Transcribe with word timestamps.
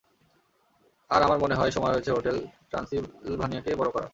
আর 1.09 1.21
আমার 1.21 1.39
মনে 1.39 1.55
হয়, 1.55 1.71
সময় 1.71 1.93
হয়েছে 1.93 2.11
হোটেল 2.11 2.37
ট্রান্সিল্ভানিয়াকে, 2.69 3.71
বড় 3.75 3.89
করার! 3.91 4.09